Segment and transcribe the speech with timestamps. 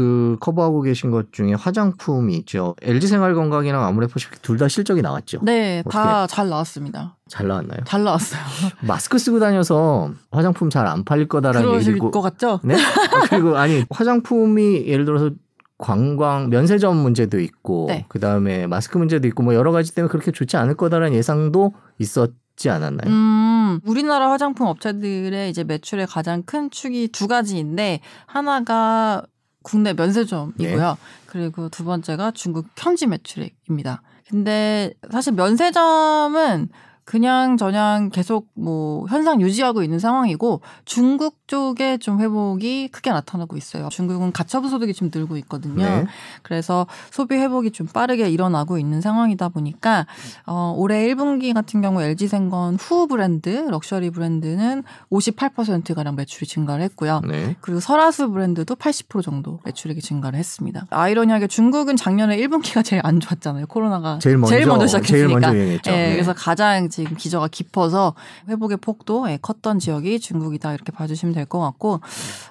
[0.00, 2.74] 그 커버하고 계신 것 중에 화장품이 있죠.
[2.80, 5.40] LG 생활건강이랑 아모레퍼시픽 둘 다 실적이 나왔죠.
[5.42, 7.16] 네, 다 잘 나왔습니다.
[7.28, 7.80] 잘 나왔나요?
[7.84, 8.40] 잘 나왔어요.
[8.80, 12.60] 마스크 쓰고 다녀서 화장품 잘 안 팔릴 거다라는 얘기고 것 같죠?
[12.64, 12.76] 네?
[12.76, 15.30] 아, 그리고 아니 화장품이 예를 들어서
[15.76, 18.06] 관광 면세점 문제도 있고 네.
[18.08, 22.68] 그다음에 마스크 문제도 있고 뭐 여러 가지 때문에 그렇게 좋지 않을 거다라는 예상도 있었 지
[22.68, 23.10] 않았나요?
[23.10, 29.22] 음, 우리나라 화장품 업체들의 이제 매출의 가장 큰 축이 두 가지인데 하나가
[29.62, 30.88] 국내 면세점이고요.
[30.90, 30.94] 네.
[31.26, 34.02] 그리고 두 번째가 중국 현지 매출액입니다.
[34.28, 36.68] 근데 사실 면세점은
[37.10, 43.88] 그냥 저냥 계속 뭐 현상 유지하고 있는 상황이고 중국 쪽에 좀 회복이 크게 나타나고 있어요.
[43.90, 45.82] 중국은 가처분 소득이 좀 늘고 있거든요.
[45.82, 46.06] 네.
[46.42, 50.06] 그래서 소비 회복이 좀 빠르게 일어나고 있는 상황이다 보니까
[50.46, 57.22] 어, 올해 1분기 같은 경우 LG생건 후 브랜드 럭셔리 브랜드는 58% 가량 매출이 증가를 했고요.
[57.26, 57.56] 네.
[57.60, 60.86] 그리고 설화수 브랜드도 80% 정도 매출액이 증가를 했습니다.
[60.90, 63.66] 아이러니하게 중국은 작년에 1분기가 제일 안 좋았잖아요.
[63.66, 65.02] 코로나가 제일 먼저 시작했으니까.
[65.10, 65.56] 제일 먼저.
[65.56, 66.12] 예, 네.
[66.12, 68.14] 그래서 가장 지금 기저가 깊어서
[68.48, 72.00] 회복의 폭도 예, 컸던 지역이 중국이다 이렇게 봐주시면 될 것 같고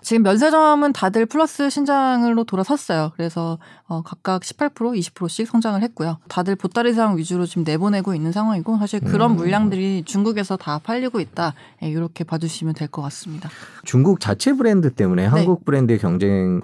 [0.02, 3.12] 지금 면세점은 다들 플러스 신장으로 돌아섰어요.
[3.16, 6.18] 그래서 어, 각각 18% 20%씩 성장을 했고요.
[6.28, 9.36] 다들 보따리 상 위주로 지금 내보내고 있는 상황이고 사실 그런 음.
[9.38, 13.50] 물량들이 중국에서 다 팔리고 있다 예, 이렇게 봐주시면 될 것 같습니다.
[13.86, 15.28] 중국 자체 브랜드 때문에 네.
[15.28, 16.62] 한국 브랜드의 경쟁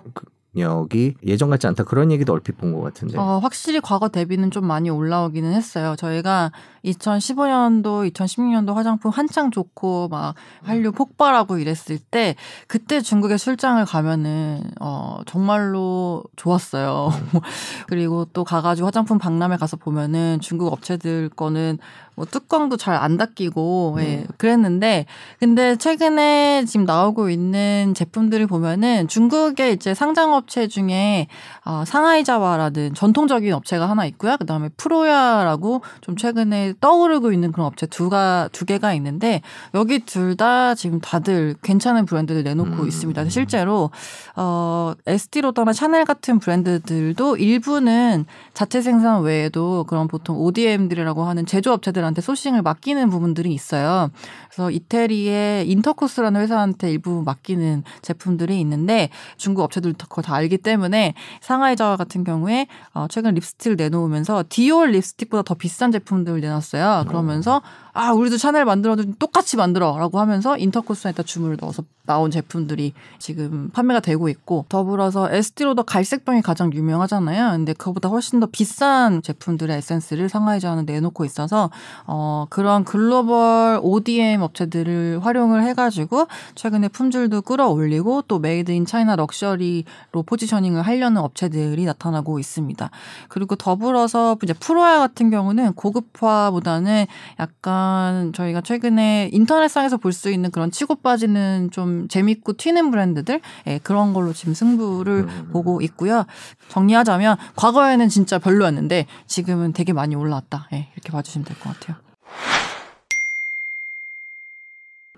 [0.56, 3.18] 력이 예전 같지 않다 그런 얘기도 얼핏 본 것 같은데.
[3.18, 5.96] 어, 확실히 과거 대비는 좀 많이 올라오기는 했어요.
[5.98, 6.52] 저희가
[6.86, 12.36] 2015년도, 2016년도 화장품 한창 좋고 막 한류 폭발하고 이랬을 때
[12.68, 17.10] 그때 중국에 출장을 가면은 어, 정말로 좋았어요.
[17.88, 21.78] 그리고 또 가가지고 화장품 박람회 가서 보면은 중국 업체들 거는
[22.16, 25.06] 뭐 뚜껑도 잘안 닫히고 예, 그랬는데
[25.40, 31.28] 근데 최근에 지금 나오고 있는 제품들을 보면은 중국의 이제 상장 업체 중에
[31.66, 34.38] 어, 상하이자와라는 전통적인 업체가 하나 있고요.
[34.38, 39.42] 그다음에 프로야라고 좀 최근에 떠오르고 있는 그런 업체 두가 두 개가 있는데
[39.74, 42.88] 여기 둘 다 지금 다들 괜찮은 브랜드를 내놓고 음.
[42.88, 43.30] 있습니다.
[43.30, 43.90] 실제로
[44.36, 52.22] 어 에스티 로더나 샤넬 같은 브랜드들도 일부는 자체 생산 외에도 그런 보통 ODM들이라고 하는 제조업체들한테
[52.22, 54.10] 소싱을 맡기는 부분들이 있어요.
[54.50, 61.98] 그래서 이태리의 인터코스라는 회사한테 일부 맡기는 제품들이 있는데 중국 업체들도 그걸 다 알기 때문에 상하이자와
[61.98, 67.06] 같은 경우에 어, 최근 립스틱을 내놓으면서 디올 립스틱보다 더 비싼 제품들을 내놨어요.
[67.08, 67.62] 그러면서
[67.98, 74.28] 아 우리도 샤넬 만들어도 똑같이 만들어라고 하면서 인터코스에다 주문을 넣어서 나온 제품들이 지금 판매가 되고
[74.28, 77.52] 있고 더불어서 에스티로더 갈색병이 가장 유명하잖아요.
[77.52, 81.72] 근데 그거보다 훨씬 더 비싼 제품들의 에센스를 상하이자는 내놓고 있어서
[82.06, 90.24] 어 그런 글로벌 ODM 업체들을 활용을 해가지고 최근에 품질도 끌어올리고 또 Made in China 럭셔리로
[90.26, 92.90] 포지셔닝을 하려는 업체들이 나타나고 있습니다.
[93.30, 97.06] 그리고 더불어서 이제 프로야 같은 경우는 고급화보다는
[97.40, 97.85] 약간
[98.34, 104.14] 저희가 최근에 인터넷상에서 볼 수 있는 그런 치고 빠지는 좀 재밌고 튀는 브랜드들 예, 그런
[104.14, 105.50] 걸로 지금 승부를 음.
[105.52, 106.26] 보고 있고요.
[106.70, 110.70] 정리하자면 과거에는 진짜 별로였는데 지금은 되게 많이 올라왔다.
[110.74, 111.98] 예, 이렇게 봐주시면 될 것 같아요.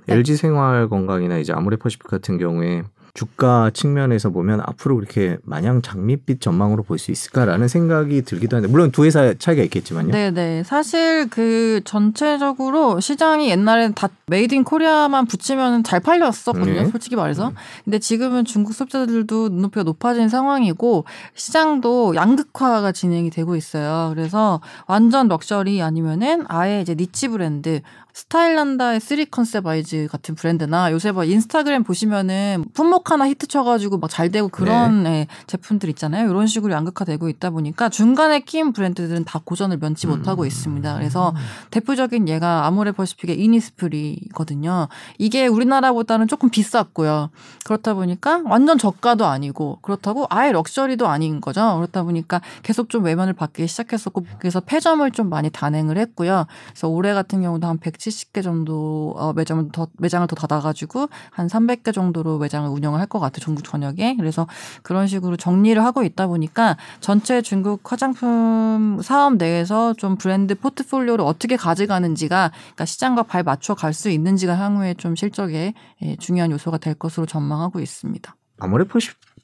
[0.08, 6.84] LG 생활 건강이나 이제 아모레퍼시픽 같은 경우에 주가 측면에서 보면 앞으로 그렇게 마냥 장밋빛 전망으로
[6.84, 10.12] 볼 수 있을까라는 생각이 들기도 하는데 물론 두 회사 차이가 있겠지만요.
[10.12, 10.64] 네네.
[10.64, 16.84] 사실 그 전체적으로 시장이 옛날엔 다 Made in Korea만 붙이면 잘 팔렸었거든요.
[16.84, 16.86] 네.
[16.92, 17.54] 솔직히 말해서.
[17.86, 24.12] 근데 지금은 중국 소비자들도 눈높이가 높아진 상황이고 시장도 양극화가 진행이 되고 있어요.
[24.14, 27.82] 그래서 완전 럭셔리 아니면은 아예 이제 niche 브랜드
[28.18, 34.08] 스타일난다의 쓰리 컨셉 아이즈 같은 브랜드나 요새 뭐 인스타그램 보시면은 품목 하나 히트 쳐가지고 막
[34.10, 36.28] 잘 되고 그런 예, 제품들 있잖아요.
[36.28, 40.96] 이런 식으로 양극화되고 있다 보니까 중간에 끼인 브랜드들은 다 고전을 면치 못하고 있습니다.
[40.96, 41.36] 그래서
[41.70, 44.88] 대표적인 예가 아모레퍼시픽의 이니스프리거든요.
[45.20, 47.30] 이게 우리나라보다는 조금 비쌌고요.
[47.66, 51.76] 그렇다 보니까 완전 저가도 아니고 그렇다고 아예 럭셔리도 아닌 거죠.
[51.76, 56.48] 그렇다 보니까 계속 좀 외면을 받기 시작했었고 그래서 폐점을 좀 많이 단행을 했고요.
[56.70, 57.78] 그래서 올해 같은 경우도 한
[58.08, 63.20] 170개 정도 어, 매장을 더 매장을 더 닫아가지고 한 300개 정도로 매장을 운영을 할 것
[63.20, 63.40] 같아요.
[63.40, 64.18] 전국 전역에.
[64.18, 64.48] 그래서
[64.84, 71.56] 그런 식으로 정리를 하고 있다 보니까 전체 중국 화장품 사업 내에서 좀 브랜드 포트폴리오를 어떻게
[71.56, 75.74] 가져가는지가 그러니까 시장과 발 맞춰 갈 수 있는지가 향후에 좀 실적에
[76.04, 78.36] 예, 중요한 요소가 될 것으로 전망하고 있습니다.
[78.60, 78.84] 아모레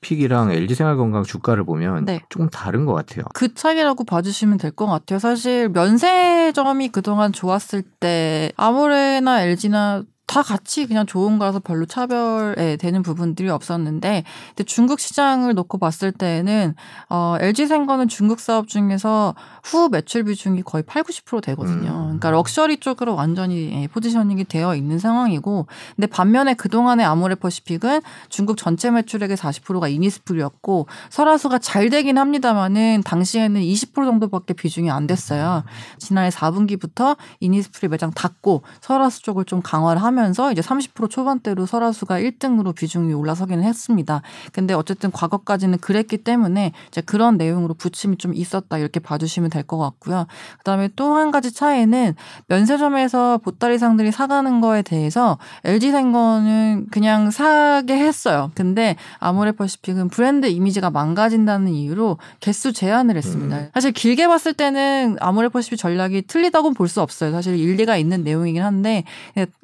[0.03, 2.21] 퍼시픽이랑 LG 생활 건강 주가를 보면 네.
[2.29, 3.25] 조금 다른 것 같아요.
[3.33, 5.19] 그 차이라고 봐주시면 될 것 같아요.
[5.19, 10.03] 사실 면세점이 그동안 좋았을 때 아모레나 LG나
[10.33, 16.11] 다 같이 그냥 좋은 거라서 별로 차별에 되는 부분들이 없었는데 근데 중국 시장을 놓고 봤을
[16.11, 16.73] 때는
[17.07, 21.91] 어, LG 생거는 중국 사업 중에서 후 매출 비중이 거의 8, 90% 되거든요.
[21.91, 22.03] 음.
[22.05, 28.89] 그러니까 럭셔리 쪽으로 완전히 예, 포지셔닝이 되어 있는 상황이고 근데 반면에 그동안의 아모레퍼시픽은 중국 전체
[28.89, 35.63] 매출액의 40%가 이니스프리였고 설화수가 잘 되긴 합니다만은 당시에는 20% 정도밖에 비중이 안 됐어요.
[35.99, 42.19] 지난해 4분기부터 이니스프리 매장 닫고 설화수 쪽을 좀 강화를 하면 서 이제 30% 초반대로 설화수가
[42.19, 44.21] 1등으로 비중이 올라서기는 했습니다.
[44.53, 49.77] 근데 어쨌든 과거까지는 그랬기 때문에 이제 그런 내용으로 부침이 좀 있었다 이렇게 봐주시면 될 것
[49.77, 50.27] 같고요.
[50.59, 52.15] 그다음에 또 한 가지 차이는
[52.47, 58.51] 면세점에서 보따리상들이 사가는 거에 대해서 LG 생거는 그냥 사게 했어요.
[58.55, 63.57] 근데 아모레퍼시픽은 브랜드 이미지가 망가진다는 이유로 개수 제한을 했습니다.
[63.57, 63.69] 음.
[63.73, 67.31] 사실 길게 봤을 때는 아모레퍼시픽 전략이 틀리다고 볼수 없어요.
[67.31, 69.03] 사실 일리가 있는 내용이긴 한데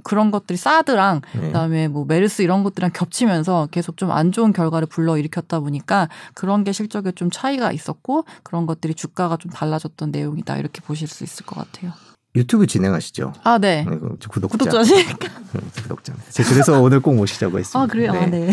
[0.04, 1.42] 그런 것 들이 사드랑 네.
[1.42, 6.64] 그다음에 뭐 메르스 이런 것들이랑 겹치면서 계속 좀 안 좋은 결과를 불러 일으켰다 보니까 그런
[6.64, 11.46] 게 실적에 좀 차이가 있었고 그런 것들이 주가가 좀 달라졌던 내용이다 이렇게 보실 수 있을
[11.46, 11.94] 것 같아요.
[12.36, 13.34] 유튜브 진행하시죠?
[13.44, 13.86] 아 네.
[13.88, 14.58] 네, 그 구독자.
[14.58, 15.28] 구독자시니까.
[15.56, 16.14] 음, 구독자.
[16.32, 17.80] 제가 그래서 오늘 꼭 모시자고 했습니다.
[17.80, 18.12] 아 그래요.
[18.12, 18.52] 아, 네.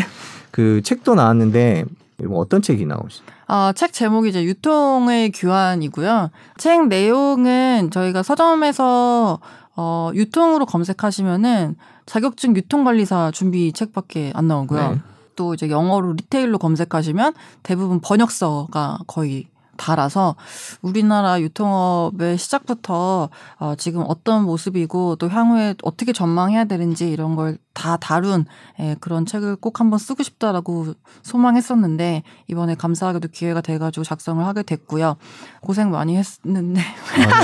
[0.51, 1.85] 그 책도 나왔는데
[2.25, 3.23] 뭐 어떤 책이 나오시?
[3.49, 6.31] 아, 책 제목이 이제 유통의 규환이고요.
[6.59, 9.39] 책 내용은 저희가 서점에서
[9.77, 11.77] 어, 유통으로 검색하시면은
[12.07, 14.91] 자격증 유통관리사 준비 책밖에 안 나오고요.
[14.93, 15.01] 네.
[15.37, 20.35] 또 이제 영어로 리테일로 검색하시면 대부분 번역서가 거의 달아서
[20.81, 23.29] 우리나라 유통업의 시작부터
[23.59, 28.47] 어, 지금 어떤 모습이고 또 향후에 어떻게 전망해야 되는지 이런 걸 다 다룬
[28.81, 35.17] 예, 그런 책을 꼭 한번 쓰고 싶다라고 소망했었는데 이번에 감사하게도 기회가 돼가지고 작성을 하게 됐고요.
[35.61, 36.81] 고생 많이 했는데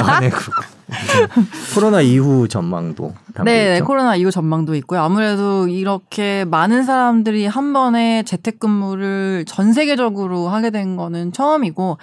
[0.07, 0.63] 아, 네, 그렇고.
[1.75, 3.85] 코로나 이후 전망도 네, 있죠.
[3.85, 5.01] 코로나 이후 전망도 있고요.
[5.01, 11.99] 아무래도 이렇게 많은 사람들이 한 번에 재택근무를 전 세계적으로 하게 된 거는 처음이고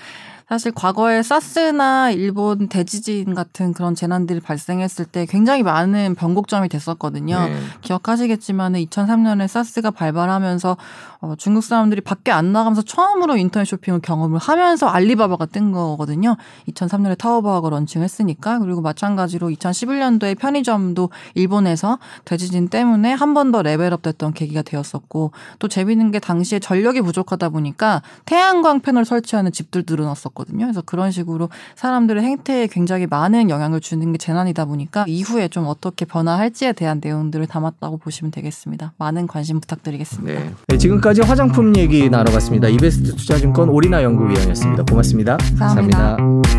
[0.49, 7.39] 사실 과거에 사스나 일본 대지진 같은 그런 재난들이 발생했을 때 굉장히 많은 변곡점이 됐었거든요.
[7.47, 7.55] 네.
[7.81, 10.75] 기억하시겠지만 2003년에 사스가 발발하면서
[11.21, 16.35] 어, 중국 사람들이 밖에 안 나가면서 처음으로 인터넷 쇼핑을 경험을 하면서 알리바바가 뜬 거거든요.
[16.69, 24.61] 2003년에 타오바오가 런칭했으니까 그리고 마찬가지로 2011년도에 편의점도 일본에서 대지진 때문에 한 번 더 레벨업됐던 계기가
[24.63, 30.65] 되었었고 또 재밌는 게 당시에 전력이 부족하다 보니까 태양광 패널 설치하는 집들도 늘어났 었거든요.
[30.65, 36.05] 그래서 그런 식으로 사람들의 행태에 굉장히 많은 영향을 주는 게 재난이다 보니까 이후에 좀 어떻게
[36.05, 38.93] 변화할지에 대한 내용들을 담았다고 보시면 되겠습니다.
[38.97, 40.39] 많은 관심 부탁드리겠습니다.
[40.39, 40.51] 네.
[40.67, 42.67] 네, 지금까지 화장품 얘기 나눠봤습니다.
[42.69, 44.83] 이베스트 투자증권 오리나 연구위원이었습니다.
[44.83, 45.37] 고맙습니다.
[45.57, 46.17] 감사합니다.
[46.17, 46.49] 감사합니다.